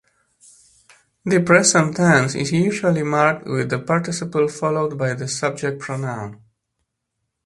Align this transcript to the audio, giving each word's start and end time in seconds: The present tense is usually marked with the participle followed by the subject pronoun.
The 1.25 1.43
present 1.43 1.95
tense 1.95 2.33
is 2.33 2.51
usually 2.53 3.03
marked 3.03 3.45
with 3.45 3.69
the 3.69 3.77
participle 3.77 4.47
followed 4.47 4.97
by 4.97 5.13
the 5.13 5.27
subject 5.27 5.79
pronoun. 5.79 6.41